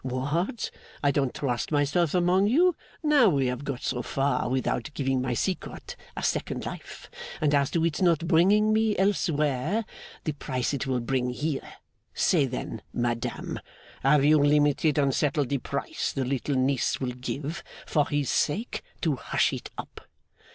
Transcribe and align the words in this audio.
What! 0.03 0.71
I 1.03 1.11
don't 1.11 1.31
trust 1.31 1.71
myself 1.71 2.15
among 2.15 2.47
you, 2.47 2.75
now 3.03 3.29
we 3.29 3.45
have 3.45 3.63
got 3.63 3.83
so 3.83 4.01
far, 4.01 4.49
without 4.49 4.89
giving 4.95 5.21
my 5.21 5.35
secret 5.35 5.95
a 6.17 6.23
second 6.23 6.65
life. 6.65 7.07
And 7.39 7.53
as 7.53 7.69
to 7.69 7.85
its 7.85 8.01
not 8.01 8.25
bringing 8.27 8.73
me, 8.73 8.97
elsewhere, 8.97 9.85
the 10.23 10.31
price 10.31 10.73
it 10.73 10.87
will 10.87 11.01
bring 11.01 11.29
here, 11.29 11.73
say 12.15 12.47
then, 12.47 12.81
madame, 12.91 13.59
have 14.01 14.25
you 14.25 14.39
limited 14.39 14.97
and 14.97 15.13
settled 15.13 15.49
the 15.49 15.59
price 15.59 16.11
the 16.11 16.25
little 16.25 16.55
niece 16.55 16.99
will 16.99 17.13
give 17.13 17.63
for 17.85 18.07
his 18.07 18.31
sake 18.31 18.81
to 19.01 19.17
hush 19.17 19.53
it 19.53 19.69
up? 19.77 20.01